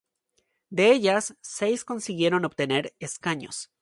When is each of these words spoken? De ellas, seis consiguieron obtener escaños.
De 0.71 0.91
ellas, 0.93 1.35
seis 1.43 1.85
consiguieron 1.85 2.43
obtener 2.43 2.95
escaños. 2.97 3.69